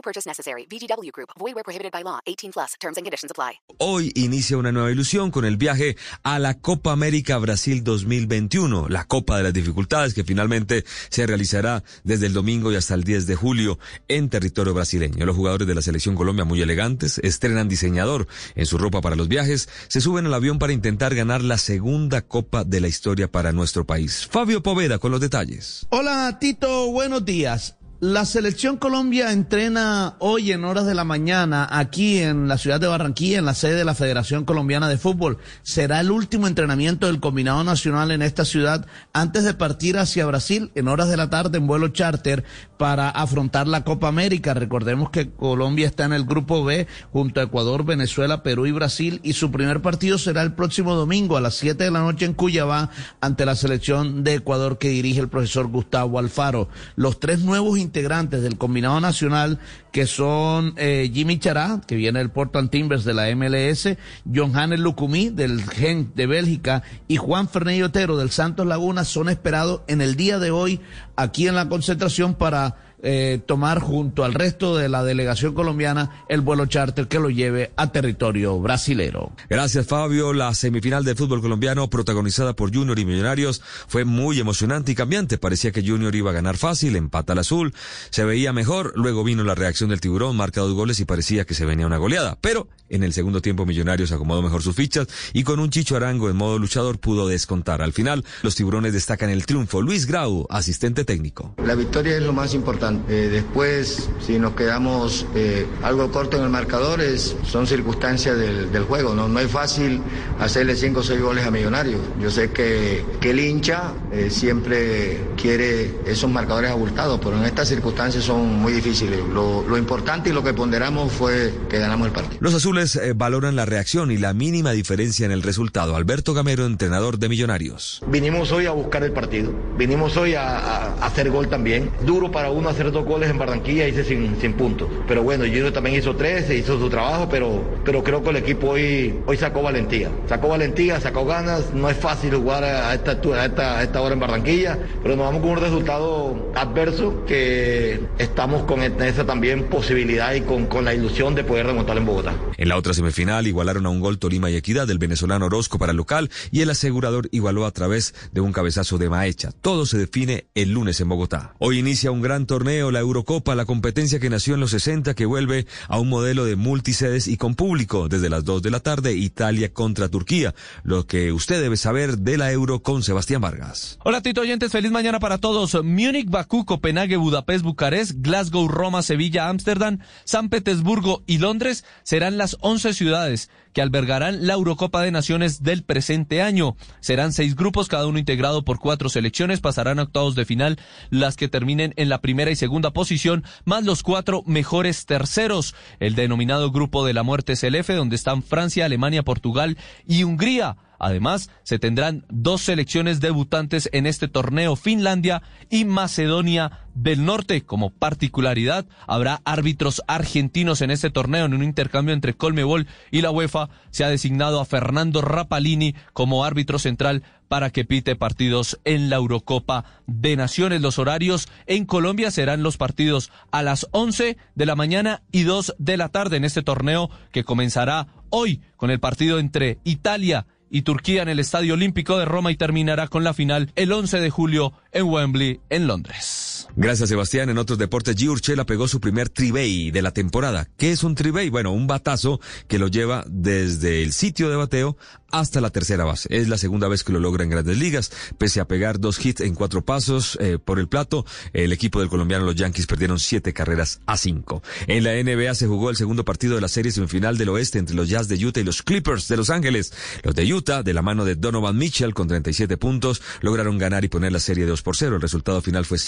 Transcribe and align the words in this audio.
No 0.00 0.02
purchase 0.02 0.26
necessary. 0.26 0.66
VGW 0.66 1.10
Group. 1.12 1.28
Void 1.38 1.54
where 1.54 1.62
prohibited 1.62 1.92
by 1.92 2.02
law. 2.02 2.20
18 2.24 2.52
plus. 2.52 2.74
Terms 2.80 2.96
and 2.96 3.04
conditions 3.04 3.30
apply. 3.30 3.60
Hoy 3.76 4.12
inicia 4.14 4.56
una 4.56 4.72
nueva 4.72 4.90
ilusión 4.90 5.30
con 5.30 5.44
el 5.44 5.58
viaje 5.58 5.94
a 6.22 6.38
la 6.38 6.54
Copa 6.54 6.92
América 6.92 7.36
Brasil 7.36 7.84
2021, 7.84 8.88
la 8.88 9.04
Copa 9.04 9.36
de 9.36 9.42
las 9.42 9.52
Dificultades 9.52 10.14
que 10.14 10.24
finalmente 10.24 10.84
se 11.10 11.26
realizará 11.26 11.84
desde 12.02 12.28
el 12.28 12.32
domingo 12.32 12.72
y 12.72 12.76
hasta 12.76 12.94
el 12.94 13.04
10 13.04 13.26
de 13.26 13.36
julio 13.36 13.78
en 14.08 14.30
territorio 14.30 14.72
brasileño. 14.72 15.26
Los 15.26 15.36
jugadores 15.36 15.68
de 15.68 15.74
la 15.74 15.82
selección 15.82 16.14
Colombia 16.14 16.46
muy 16.46 16.62
elegantes 16.62 17.18
estrenan 17.18 17.68
diseñador 17.68 18.26
en 18.54 18.64
su 18.64 18.78
ropa 18.78 19.02
para 19.02 19.16
los 19.16 19.28
viajes, 19.28 19.68
se 19.88 20.00
suben 20.00 20.24
al 20.24 20.34
avión 20.34 20.58
para 20.58 20.72
intentar 20.72 21.14
ganar 21.14 21.42
la 21.42 21.58
segunda 21.58 22.22
Copa 22.22 22.64
de 22.64 22.80
la 22.80 22.88
historia 22.88 23.30
para 23.30 23.52
nuestro 23.52 23.84
país. 23.84 24.26
Fabio 24.30 24.62
Poveda 24.62 24.98
con 24.98 25.10
los 25.10 25.20
detalles. 25.20 25.86
Hola 25.90 26.38
Tito, 26.40 26.90
buenos 26.90 27.24
días. 27.24 27.76
La 28.02 28.24
selección 28.24 28.78
Colombia 28.78 29.30
entrena 29.30 30.16
hoy 30.20 30.52
en 30.52 30.64
horas 30.64 30.86
de 30.86 30.94
la 30.94 31.04
mañana 31.04 31.68
aquí 31.70 32.20
en 32.20 32.48
la 32.48 32.56
ciudad 32.56 32.80
de 32.80 32.86
Barranquilla, 32.86 33.38
en 33.38 33.44
la 33.44 33.52
sede 33.52 33.74
de 33.74 33.84
la 33.84 33.94
Federación 33.94 34.46
Colombiana 34.46 34.88
de 34.88 34.96
Fútbol. 34.96 35.36
Será 35.62 36.00
el 36.00 36.10
último 36.10 36.46
entrenamiento 36.46 37.08
del 37.08 37.20
combinado 37.20 37.62
nacional 37.62 38.10
en 38.10 38.22
esta 38.22 38.46
ciudad 38.46 38.86
antes 39.12 39.44
de 39.44 39.52
partir 39.52 39.98
hacia 39.98 40.24
Brasil 40.24 40.70
en 40.74 40.88
horas 40.88 41.10
de 41.10 41.18
la 41.18 41.28
tarde 41.28 41.58
en 41.58 41.66
vuelo 41.66 41.88
charter 41.88 42.42
para 42.78 43.10
afrontar 43.10 43.68
la 43.68 43.84
Copa 43.84 44.08
América. 44.08 44.54
Recordemos 44.54 45.10
que 45.10 45.30
Colombia 45.30 45.86
está 45.86 46.06
en 46.06 46.14
el 46.14 46.24
grupo 46.24 46.64
B 46.64 46.86
junto 47.12 47.40
a 47.40 47.44
Ecuador, 47.44 47.84
Venezuela, 47.84 48.42
Perú 48.42 48.64
y 48.64 48.72
Brasil 48.72 49.20
y 49.22 49.34
su 49.34 49.50
primer 49.50 49.82
partido 49.82 50.16
será 50.16 50.40
el 50.40 50.54
próximo 50.54 50.94
domingo 50.94 51.36
a 51.36 51.42
las 51.42 51.56
7 51.56 51.84
de 51.84 51.90
la 51.90 52.00
noche 52.00 52.24
en 52.24 52.32
Cuyabá 52.32 52.88
ante 53.20 53.44
la 53.44 53.56
selección 53.56 54.24
de 54.24 54.36
Ecuador 54.36 54.78
que 54.78 54.88
dirige 54.88 55.20
el 55.20 55.28
profesor 55.28 55.66
Gustavo 55.66 56.18
Alfaro. 56.18 56.70
Los 56.96 57.20
tres 57.20 57.40
nuevos 57.40 57.78
integrantes 57.90 58.42
del 58.42 58.56
combinado 58.56 59.00
nacional 59.00 59.58
que 59.90 60.06
son 60.06 60.74
eh, 60.76 61.10
Jimmy 61.12 61.40
Chará, 61.40 61.80
que 61.84 61.96
viene 61.96 62.20
del 62.20 62.30
Portland 62.30 62.70
Timbers 62.70 63.02
de 63.02 63.14
la 63.14 63.34
MLS, 63.34 63.96
John 64.32 64.56
Hannes 64.56 64.78
Lucumí 64.78 65.30
del 65.30 65.62
Gen 65.68 66.12
de 66.14 66.26
Bélgica 66.28 66.84
y 67.08 67.16
Juan 67.16 67.48
Fernández 67.48 67.82
Otero 67.82 68.16
del 68.16 68.30
Santos 68.30 68.64
Laguna 68.64 69.04
son 69.04 69.28
esperados 69.28 69.80
en 69.88 70.00
el 70.00 70.14
día 70.14 70.38
de 70.38 70.52
hoy 70.52 70.80
aquí 71.16 71.48
en 71.48 71.56
la 71.56 71.68
concentración 71.68 72.34
para 72.34 72.76
eh, 73.02 73.40
tomar 73.46 73.80
junto 73.80 74.24
al 74.24 74.34
resto 74.34 74.76
de 74.76 74.88
la 74.88 75.02
delegación 75.02 75.54
colombiana 75.54 76.24
el 76.28 76.40
vuelo 76.40 76.66
charter 76.66 77.08
que 77.08 77.18
lo 77.18 77.30
lleve 77.30 77.72
a 77.76 77.92
territorio 77.92 78.58
brasilero. 78.60 79.32
Gracias 79.48 79.86
Fabio. 79.86 80.32
La 80.32 80.54
semifinal 80.54 81.04
del 81.04 81.16
fútbol 81.16 81.40
colombiano 81.40 81.88
protagonizada 81.88 82.54
por 82.54 82.74
Junior 82.74 82.98
y 82.98 83.04
Millonarios 83.04 83.62
fue 83.88 84.04
muy 84.04 84.38
emocionante 84.38 84.92
y 84.92 84.94
cambiante. 84.94 85.38
Parecía 85.38 85.72
que 85.72 85.86
Junior 85.86 86.14
iba 86.14 86.30
a 86.30 86.34
ganar 86.34 86.56
fácil, 86.56 86.96
empata 86.96 87.32
al 87.32 87.38
azul, 87.38 87.74
se 88.10 88.24
veía 88.24 88.52
mejor, 88.52 88.92
luego 88.96 89.24
vino 89.24 89.44
la 89.44 89.54
reacción 89.54 89.90
del 89.90 90.00
tiburón, 90.00 90.36
marca 90.36 90.60
dos 90.60 90.74
goles 90.74 91.00
y 91.00 91.04
parecía 91.04 91.44
que 91.44 91.54
se 91.54 91.64
venía 91.64 91.86
una 91.86 91.98
goleada. 91.98 92.36
Pero 92.40 92.68
en 92.88 93.02
el 93.02 93.12
segundo 93.12 93.40
tiempo 93.40 93.66
Millonarios 93.66 94.12
acomodó 94.12 94.42
mejor 94.42 94.62
sus 94.62 94.76
fichas 94.76 95.06
y 95.32 95.44
con 95.44 95.60
un 95.60 95.70
Chicho 95.70 95.96
Arango 95.96 96.28
en 96.28 96.36
modo 96.36 96.58
luchador 96.58 96.98
pudo 96.98 97.28
descontar. 97.28 97.82
Al 97.82 97.92
final 97.92 98.24
los 98.42 98.56
tiburones 98.56 98.92
destacan 98.92 99.30
el 99.30 99.46
triunfo. 99.46 99.80
Luis 99.80 100.06
Grau, 100.06 100.46
asistente 100.50 101.04
técnico. 101.04 101.54
La 101.64 101.74
victoria 101.74 102.16
es 102.16 102.22
lo 102.22 102.32
más 102.32 102.54
importante. 102.54 102.89
Eh, 103.08 103.28
después, 103.30 104.08
si 104.20 104.38
nos 104.38 104.52
quedamos 104.54 105.26
eh, 105.34 105.66
algo 105.82 106.10
corto 106.10 106.36
en 106.36 106.44
el 106.44 106.50
marcador, 106.50 107.00
es, 107.00 107.36
son 107.44 107.66
circunstancias 107.66 108.36
del, 108.38 108.72
del 108.72 108.84
juego. 108.84 109.14
¿no? 109.14 109.28
no 109.28 109.40
es 109.40 109.50
fácil 109.50 110.00
hacerle 110.38 110.76
5 110.76 111.00
o 111.00 111.02
6 111.02 111.20
goles 111.20 111.46
a 111.46 111.50
Millonarios. 111.50 112.00
Yo 112.20 112.30
sé 112.30 112.50
que, 112.50 113.04
que 113.20 113.30
el 113.30 113.40
hincha 113.40 113.92
eh, 114.12 114.30
siempre 114.30 115.20
quiere 115.40 115.94
esos 116.06 116.30
marcadores 116.30 116.70
abultados, 116.70 117.20
pero 117.22 117.36
en 117.38 117.44
estas 117.44 117.68
circunstancias 117.68 118.24
son 118.24 118.54
muy 118.60 118.72
difíciles. 118.72 119.20
Lo, 119.32 119.64
lo 119.68 119.76
importante 119.78 120.30
y 120.30 120.32
lo 120.32 120.42
que 120.42 120.52
ponderamos 120.54 121.12
fue 121.12 121.52
que 121.68 121.78
ganamos 121.78 122.06
el 122.08 122.12
partido. 122.12 122.38
Los 122.40 122.54
azules 122.54 122.96
eh, 122.96 123.12
valoran 123.14 123.56
la 123.56 123.66
reacción 123.66 124.10
y 124.10 124.16
la 124.16 124.32
mínima 124.34 124.72
diferencia 124.72 125.26
en 125.26 125.32
el 125.32 125.42
resultado. 125.42 125.96
Alberto 125.96 126.34
Gamero, 126.34 126.66
entrenador 126.66 127.18
de 127.18 127.28
Millonarios. 127.28 128.00
Vinimos 128.06 128.52
hoy 128.52 128.66
a 128.66 128.72
buscar 128.72 129.02
el 129.04 129.12
partido. 129.12 129.52
Vinimos 129.76 130.16
hoy 130.16 130.34
a, 130.34 130.58
a, 130.58 130.86
a 131.00 131.06
hacer 131.06 131.30
gol 131.30 131.48
también. 131.48 131.90
Duro 132.06 132.30
para 132.30 132.50
uno 132.50 132.68
hacer 132.68 132.79
dos 132.86 133.04
goles 133.04 133.30
en 133.30 133.38
Barranquilla, 133.38 133.86
hice 133.86 134.04
sin, 134.04 134.40
sin 134.40 134.54
puntos. 134.54 134.88
Pero 135.06 135.22
bueno, 135.22 135.44
Junior 135.44 135.72
también 135.72 135.96
hizo 135.96 136.16
tres, 136.16 136.50
hizo 136.50 136.78
su 136.78 136.88
trabajo, 136.88 137.28
pero, 137.30 137.62
pero 137.84 138.02
creo 138.02 138.22
que 138.22 138.30
el 138.30 138.36
equipo 138.36 138.70
hoy, 138.70 139.14
hoy 139.26 139.36
sacó 139.36 139.62
valentía. 139.62 140.10
Sacó 140.28 140.48
valentía, 140.48 141.00
sacó 141.00 141.24
ganas. 141.24 141.72
No 141.74 141.90
es 141.90 141.96
fácil 141.96 142.34
jugar 142.34 142.64
a 142.64 142.94
esta, 142.94 143.12
a 143.12 143.44
esta, 143.44 143.78
a 143.78 143.82
esta 143.82 144.00
hora 144.00 144.14
en 144.14 144.20
Barranquilla, 144.20 144.78
pero 145.02 145.16
nos 145.16 145.26
vamos 145.26 145.42
con 145.42 145.50
un 145.50 145.58
resultado 145.58 146.52
adverso 146.54 147.24
que 147.26 148.00
estamos 148.18 148.62
con 148.64 148.82
esa 148.82 149.24
también 149.24 149.64
posibilidad 149.64 150.34
y 150.34 150.42
con, 150.42 150.66
con 150.66 150.84
la 150.84 150.94
ilusión 150.94 151.34
de 151.34 151.44
poder 151.44 151.66
remontar 151.66 151.96
en 151.96 152.06
Bogotá. 152.06 152.34
En 152.56 152.68
la 152.68 152.76
otra 152.76 152.94
semifinal 152.94 153.46
igualaron 153.46 153.86
a 153.86 153.90
un 153.90 154.00
gol 154.00 154.18
Tolima 154.18 154.50
y 154.50 154.56
Equidad 154.56 154.86
del 154.86 154.98
venezolano 154.98 155.46
Orozco 155.46 155.78
para 155.78 155.92
el 155.92 155.96
local 155.96 156.30
y 156.50 156.60
el 156.60 156.70
asegurador 156.70 157.28
igualó 157.32 157.66
a 157.66 157.70
través 157.70 158.14
de 158.32 158.40
un 158.40 158.52
cabezazo 158.52 158.98
de 158.98 159.08
Maecha. 159.08 159.52
Todo 159.60 159.86
se 159.86 159.98
define 159.98 160.46
el 160.54 160.70
lunes 160.70 161.00
en 161.00 161.08
Bogotá. 161.08 161.54
Hoy 161.58 161.78
inicia 161.78 162.10
un 162.10 162.22
gran 162.22 162.46
torneo, 162.46 162.69
la 162.70 163.00
Eurocopa, 163.00 163.56
la 163.56 163.64
competencia 163.64 164.20
que 164.20 164.30
nació 164.30 164.54
en 164.54 164.60
los 164.60 164.70
60 164.70 165.14
que 165.14 165.26
vuelve 165.26 165.66
a 165.88 165.98
un 165.98 166.08
modelo 166.08 166.44
de 166.44 166.54
multisedes 166.54 167.26
y 167.26 167.36
con 167.36 167.56
público 167.56 168.08
desde 168.08 168.30
las 168.30 168.44
2 168.44 168.62
de 168.62 168.70
la 168.70 168.78
tarde, 168.78 169.14
Italia 169.14 169.72
contra 169.72 170.08
Turquía. 170.08 170.54
Lo 170.84 171.04
que 171.04 171.32
usted 171.32 171.60
debe 171.60 171.76
saber 171.76 172.18
de 172.18 172.38
la 172.38 172.52
Euro 172.52 172.80
con 172.80 173.02
Sebastián 173.02 173.40
Vargas. 173.40 173.98
Hola 174.04 174.20
Tito 174.20 174.42
Oyentes, 174.42 174.70
feliz 174.70 174.92
mañana 174.92 175.18
para 175.18 175.38
todos. 175.38 175.74
Múnich, 175.82 176.30
Bakú, 176.30 176.64
Copenhague, 176.64 177.16
Budapest, 177.16 177.64
Bucarest, 177.64 178.12
Glasgow, 178.18 178.68
Roma, 178.68 179.02
Sevilla, 179.02 179.48
Ámsterdam, 179.48 179.98
San 180.24 180.48
Petersburgo 180.48 181.24
y 181.26 181.38
Londres 181.38 181.84
serán 182.04 182.38
las 182.38 182.56
11 182.60 182.94
ciudades 182.94 183.50
que 183.72 183.82
albergarán 183.82 184.46
la 184.46 184.54
Eurocopa 184.54 185.02
de 185.02 185.10
Naciones 185.10 185.62
del 185.62 185.82
presente 185.82 186.42
año. 186.42 186.76
Serán 187.00 187.32
seis 187.32 187.54
grupos, 187.54 187.88
cada 187.88 188.06
uno 188.06 188.18
integrado 188.18 188.64
por 188.64 188.78
cuatro 188.78 189.08
selecciones, 189.08 189.60
pasarán 189.60 189.98
a 189.98 190.04
octavos 190.04 190.34
de 190.34 190.44
final 190.44 190.78
las 191.10 191.36
que 191.36 191.48
terminen 191.48 191.94
en 191.96 192.08
la 192.08 192.20
primera 192.20 192.50
y 192.50 192.56
segunda 192.60 192.90
posición, 192.90 193.42
más 193.64 193.84
los 193.84 194.02
cuatro 194.02 194.42
mejores 194.44 195.06
terceros. 195.06 195.74
El 195.98 196.14
denominado 196.14 196.70
Grupo 196.70 197.06
de 197.06 197.14
la 197.14 197.22
Muerte 197.22 197.54
CLF, 197.56 197.88
donde 197.88 198.16
están 198.16 198.42
Francia, 198.42 198.84
Alemania, 198.84 199.22
Portugal 199.22 199.78
y 200.06 200.24
Hungría. 200.24 200.76
Además, 201.00 201.50
se 201.62 201.78
tendrán 201.78 202.26
dos 202.28 202.60
selecciones 202.60 203.20
debutantes 203.20 203.88
en 203.92 204.06
este 204.06 204.28
torneo, 204.28 204.76
Finlandia 204.76 205.42
y 205.70 205.86
Macedonia 205.86 206.80
del 206.94 207.24
Norte. 207.24 207.62
Como 207.62 207.88
particularidad, 207.88 208.84
habrá 209.06 209.40
árbitros 209.46 210.02
argentinos 210.06 210.82
en 210.82 210.90
este 210.90 211.10
torneo 211.10 211.46
en 211.46 211.54
un 211.54 211.64
intercambio 211.64 212.12
entre 212.12 212.34
Colmebol 212.34 212.86
y 213.10 213.22
la 213.22 213.30
UEFA. 213.30 213.70
Se 213.90 214.04
ha 214.04 214.10
designado 214.10 214.60
a 214.60 214.66
Fernando 214.66 215.22
Rapalini 215.22 215.94
como 216.12 216.44
árbitro 216.44 216.78
central 216.78 217.22
para 217.48 217.70
que 217.70 217.84
pite 217.86 218.14
partidos 218.14 218.78
en 218.84 219.08
la 219.08 219.16
Eurocopa 219.16 219.84
de 220.06 220.36
Naciones. 220.36 220.82
Los 220.82 220.98
horarios 220.98 221.48
en 221.66 221.86
Colombia 221.86 222.30
serán 222.30 222.62
los 222.62 222.76
partidos 222.76 223.32
a 223.50 223.62
las 223.62 223.88
11 223.92 224.36
de 224.54 224.66
la 224.66 224.76
mañana 224.76 225.22
y 225.32 225.44
2 225.44 225.76
de 225.78 225.96
la 225.96 226.10
tarde 226.10 226.36
en 226.36 226.44
este 226.44 226.62
torneo 226.62 227.10
que 227.32 227.42
comenzará 227.42 228.06
hoy 228.28 228.60
con 228.76 228.90
el 228.90 229.00
partido 229.00 229.38
entre 229.38 229.78
Italia 229.82 230.46
y 230.46 230.59
Turquía 230.82 231.22
en 231.22 231.28
el 231.28 231.38
Estadio 231.38 231.74
Olímpico 231.74 232.18
de 232.18 232.24
Roma 232.24 232.50
y 232.52 232.56
terminará 232.56 233.08
con 233.08 233.24
la 233.24 233.34
final 233.34 233.72
el 233.76 233.92
11 233.92 234.20
de 234.20 234.30
julio 234.30 234.72
en 234.92 235.04
Wembley, 235.04 235.60
en 235.68 235.86
Londres. 235.86 236.49
Gracias, 236.76 237.08
Sebastián. 237.08 237.50
En 237.50 237.58
otros 237.58 237.78
deportes, 237.78 238.16
G. 238.16 238.28
Urchela 238.28 238.64
pegó 238.64 238.88
su 238.88 239.00
primer 239.00 239.28
tribey 239.28 239.90
de 239.90 240.02
la 240.02 240.12
temporada. 240.12 240.68
¿Qué 240.78 240.90
es 240.92 241.04
un 241.04 241.14
tribey? 241.14 241.50
Bueno, 241.50 241.72
un 241.72 241.86
batazo 241.86 242.40
que 242.66 242.78
lo 242.78 242.88
lleva 242.88 243.24
desde 243.28 244.02
el 244.02 244.12
sitio 244.12 244.48
de 244.48 244.56
bateo 244.56 244.96
hasta 245.30 245.60
la 245.60 245.70
tercera 245.70 246.04
base. 246.04 246.28
Es 246.30 246.48
la 246.48 246.58
segunda 246.58 246.88
vez 246.88 247.04
que 247.04 247.12
lo 247.12 247.20
logra 247.20 247.44
en 247.44 247.50
grandes 247.50 247.78
ligas. 247.78 248.10
Pese 248.38 248.60
a 248.60 248.66
pegar 248.66 248.98
dos 248.98 249.24
hits 249.24 249.42
en 249.42 249.54
cuatro 249.54 249.84
pasos 249.84 250.36
eh, 250.40 250.58
por 250.58 250.80
el 250.80 250.88
plato, 250.88 251.24
el 251.52 251.72
equipo 251.72 252.00
del 252.00 252.08
colombiano, 252.08 252.44
los 252.44 252.56
Yankees, 252.56 252.86
perdieron 252.86 253.20
siete 253.20 253.52
carreras 253.52 254.00
a 254.06 254.16
cinco. 254.16 254.62
En 254.86 255.04
la 255.04 255.12
NBA 255.12 255.54
se 255.54 255.68
jugó 255.68 255.90
el 255.90 255.96
segundo 255.96 256.24
partido 256.24 256.56
de 256.56 256.60
la 256.60 256.68
serie 256.68 256.90
semifinal 256.90 257.38
del 257.38 257.50
oeste 257.50 257.78
entre 257.78 257.94
los 257.94 258.08
Jazz 258.08 258.26
de 258.28 258.44
Utah 258.44 258.60
y 258.60 258.64
los 258.64 258.82
Clippers 258.82 259.28
de 259.28 259.36
Los 259.36 259.50
Ángeles. 259.50 259.92
Los 260.24 260.34
de 260.34 260.52
Utah, 260.52 260.82
de 260.82 260.94
la 260.94 261.02
mano 261.02 261.24
de 261.24 261.36
Donovan 261.36 261.76
Mitchell, 261.76 262.14
con 262.14 262.26
37 262.26 262.76
puntos, 262.76 263.22
lograron 263.40 263.78
ganar 263.78 264.04
y 264.04 264.08
poner 264.08 264.32
la 264.32 264.40
serie 264.40 264.66
2 264.66 264.70
2 264.70 264.82
por 264.82 264.96
0. 264.96 265.16
El 265.16 265.22
resultado 265.22 265.60
final 265.60 265.84
fue 265.84 265.98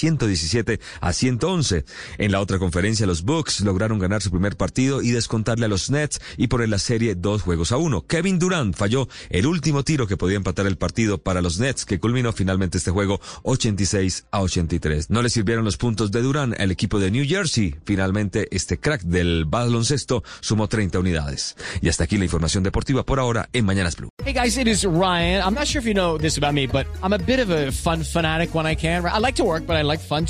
117 0.47 0.81
a 1.01 1.13
111. 1.13 1.85
En 2.19 2.33
la 2.33 2.41
otra 2.41 2.59
conferencia, 2.59 3.07
los 3.07 3.23
Bucks 3.23 3.61
lograron 3.61 3.99
ganar 3.99 4.23
su 4.23 4.31
primer 4.31 4.57
partido 4.57 5.03
y 5.03 5.11
descontarle 5.11 5.67
a 5.67 5.69
los 5.69 5.91
Nets 5.91 6.21
y 6.37 6.49
poner 6.49 6.69
la 6.69 6.79
serie 6.79 7.15
dos 7.15 7.43
juegos 7.43 7.73
a 7.73 7.77
uno. 7.77 8.07
Kevin 8.07 8.39
Durant 8.39 8.75
falló 8.75 9.09
el 9.31 9.47
último 9.47 9.85
tiro 9.85 10.07
que 10.07 10.17
podía 10.17 10.37
empatar 10.37 10.67
el 10.67 10.77
partido 10.77 11.19
para 11.19 11.41
los 11.41 11.59
Nets, 11.59 11.85
que 11.85 12.01
culminó 12.01 12.33
finalmente 12.33 12.79
este 12.79 12.91
juego 12.91 13.21
86 13.43 14.27
a 14.31 14.41
83. 14.41 15.11
No 15.11 15.23
le 15.23 15.31
sirvieron 15.31 15.65
los 15.65 15.77
puntos 15.77 16.11
de 16.11 16.23
Durant 16.23 16.59
al 16.59 16.71
equipo 16.71 16.99
de 16.99 17.11
New 17.11 17.25
Jersey. 17.27 17.77
Finalmente, 17.85 18.49
este 18.51 18.79
crack 18.79 19.03
del 19.03 19.45
baloncesto 19.47 20.23
sumó 20.41 20.69
30 20.69 20.99
unidades. 20.99 21.57
Y 21.81 21.89
hasta 21.89 22.05
aquí 22.05 22.19
la 22.19 22.25
información 22.25 22.63
deportiva 22.63 23.05
por 23.05 23.19
ahora 23.19 23.49
en 23.53 23.65
Mañanas 23.65 23.97
Blue. 23.97 24.09
Hey 24.25 24.33
guys, 24.33 24.57
it 24.57 24.67
is 24.67 24.85
Ryan. 24.85 25.43
I'm 25.43 25.55
not 25.55 25.67
sure 25.67 25.81
if 25.81 25.87
you 25.87 25.95
know 25.95 26.19
this 26.19 26.39
about 26.39 26.55
me, 26.55 26.67
but 26.67 26.87
I'm 27.03 27.13
a 27.13 27.19
bit 27.19 27.41
of 27.41 27.51
a 27.51 27.73
fun 27.73 28.05
fanatic 28.05 28.55
when 28.55 28.67
I 28.67 28.77
can. 28.77 29.05
I 29.05 29.19
like 29.19 29.37
to 29.37 29.45
work, 29.45 29.67
but 29.67 29.77
I 29.77 29.83
like 29.83 30.01
fun 30.01 30.27